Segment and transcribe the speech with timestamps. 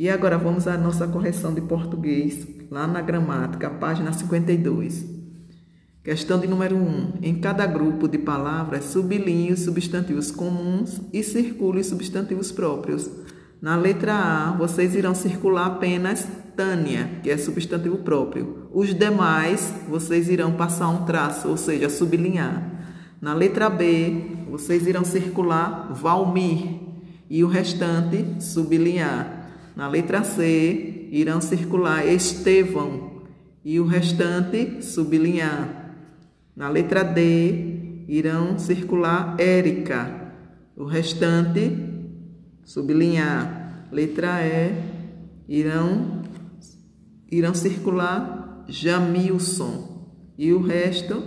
[0.00, 5.04] E agora vamos à nossa correção de português, lá na gramática, página 52.
[6.02, 7.18] Questão de número 1.
[7.20, 13.10] Em cada grupo de palavras, sublinhe os substantivos comuns e circule os substantivos próprios.
[13.60, 16.26] Na letra A, vocês irão circular apenas
[16.56, 18.70] Tânia, que é substantivo próprio.
[18.72, 22.72] Os demais, vocês irão passar um traço, ou seja, sublinhar.
[23.20, 26.80] Na letra B, vocês irão circular Valmir
[27.28, 29.39] e o restante sublinhar.
[29.80, 33.22] Na letra C, irão circular Estevão
[33.64, 35.96] e o restante sublinhar.
[36.54, 40.34] Na letra D, irão circular Érica,
[40.76, 41.78] o restante
[42.62, 43.88] sublinhar.
[43.90, 44.74] Letra E,
[45.48, 46.24] irão,
[47.32, 51.22] irão circular Jamilson e o resto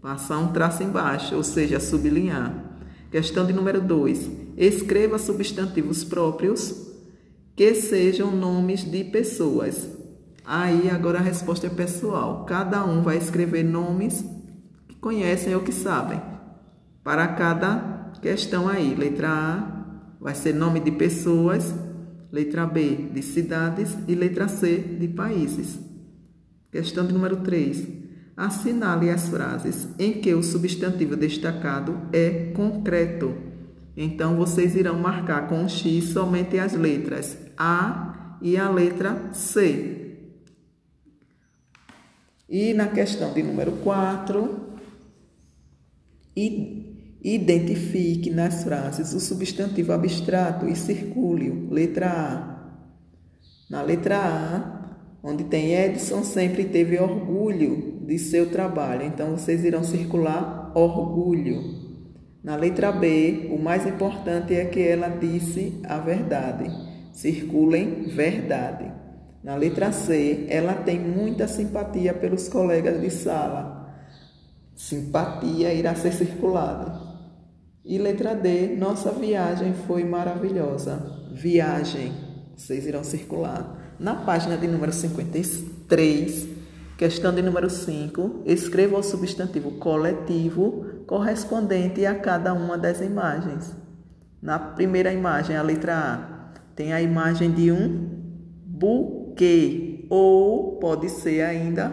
[0.00, 2.78] passar um traço embaixo, ou seja, sublinhar.
[3.10, 4.30] Questão de número 2.
[4.56, 6.86] Escreva substantivos próprios
[7.58, 9.90] que sejam nomes de pessoas.
[10.44, 12.44] Aí agora a resposta é pessoal.
[12.44, 14.24] Cada um vai escrever nomes
[14.86, 16.22] que conhecem ou que sabem.
[17.02, 21.74] Para cada questão aí, letra A vai ser nome de pessoas,
[22.30, 25.80] letra B de cidades e letra C de países.
[26.70, 27.88] Questão de número 3.
[28.36, 33.47] Assinale as frases em que o substantivo destacado é concreto.
[34.00, 40.28] Então, vocês irão marcar com X somente as letras A e a letra C.
[42.48, 44.68] E na questão de número 4,
[47.20, 51.68] identifique nas frases o substantivo abstrato e circule-o.
[51.68, 52.58] Letra A.
[53.68, 59.02] Na letra A, onde tem Edson, sempre teve orgulho de seu trabalho.
[59.02, 61.87] Então, vocês irão circular orgulho.
[62.42, 66.70] Na letra B, o mais importante é que ela disse a verdade.
[67.12, 68.92] Circulem verdade.
[69.42, 73.92] Na letra C, ela tem muita simpatia pelos colegas de sala.
[74.76, 77.00] Simpatia irá ser circulada.
[77.84, 81.28] E letra D, nossa viagem foi maravilhosa.
[81.32, 82.12] Viagem,
[82.56, 83.96] vocês irão circular.
[83.98, 86.48] Na página de número 53,
[86.96, 93.74] questão de número 5, escreva o substantivo coletivo correspondente a cada uma das imagens.
[94.40, 98.08] Na primeira imagem, a letra A, tem a imagem de um
[98.64, 101.90] buquê, ou pode ser ainda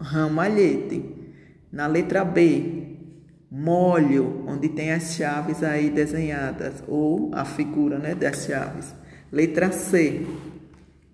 [0.00, 1.14] ramalhete.
[1.70, 2.96] Na letra B,
[3.50, 8.94] molho, onde tem as chaves aí desenhadas, ou a figura né, das chaves.
[9.30, 10.26] Letra C,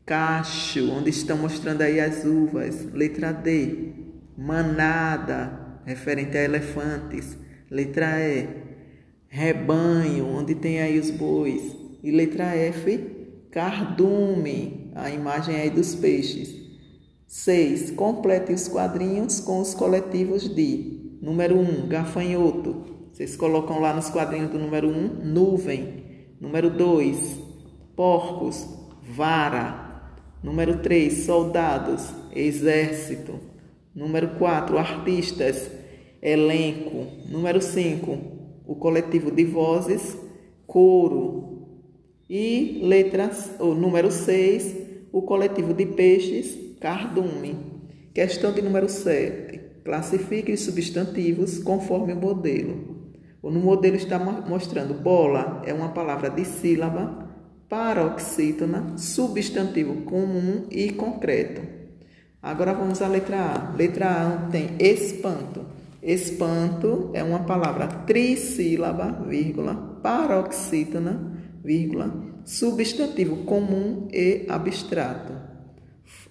[0.07, 2.87] cacho, onde estão mostrando aí as uvas.
[2.93, 3.93] Letra D,
[4.39, 7.39] manada, referente a elefantes.
[7.71, 8.49] Letra E,
[9.29, 11.75] rebanho, onde tem aí os bois.
[12.03, 12.99] E letra F,
[13.51, 16.55] cardume, a imagem aí dos peixes.
[17.27, 17.93] 6.
[17.93, 23.09] Complete os quadrinhos com os coletivos de número 1, um, gafanhoto.
[23.13, 26.05] Vocês colocam lá nos quadrinhos do número 1, um, nuvem.
[26.41, 27.39] Número 2,
[27.97, 28.67] porcos,
[29.03, 30.13] vara.
[30.43, 33.41] Número 3, soldados, exército.
[33.95, 35.71] Número 4, artistas,
[36.27, 37.07] elenco.
[37.29, 38.19] Número 5,
[38.67, 40.19] o coletivo de vozes,
[40.67, 41.45] coro.
[42.29, 44.75] E letras, o número 6,
[45.13, 47.57] o coletivo de peixes, cardume.
[48.13, 49.61] Questão de número 7.
[49.85, 52.97] Classifique os substantivos conforme o modelo.
[53.41, 57.31] No modelo está mostrando bola é uma palavra de sílaba,
[57.69, 61.63] paroxítona, substantivo comum e concreto.
[62.43, 63.77] Agora vamos à letra A.
[63.77, 65.65] Letra A tem espanto.
[66.07, 71.33] Espanto é uma palavra trissílaba, vírgula, paroxítona,
[71.65, 75.33] vírgula, substantivo comum e abstrato.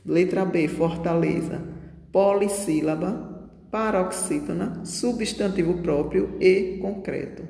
[0.06, 1.62] Letra B, fortaleza,
[2.10, 7.44] polissílaba, paroxítona, substantivo próprio e concreto.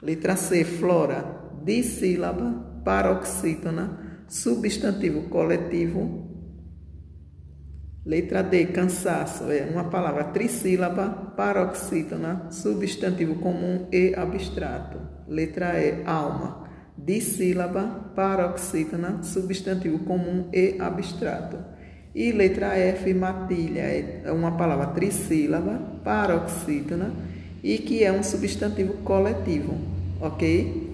[0.00, 6.29] Letra C, flora, dissílaba, paroxítona, substantivo coletivo
[8.04, 14.98] Letra D, cansaço, é uma palavra trissílaba, paroxítona, substantivo comum e abstrato.
[15.28, 16.66] Letra E, alma,
[16.96, 21.58] dissílaba, paroxítona, substantivo comum e abstrato.
[22.14, 27.12] E letra F, matilha, é uma palavra trissílaba, paroxítona
[27.62, 29.76] e que é um substantivo coletivo,
[30.22, 30.89] ok?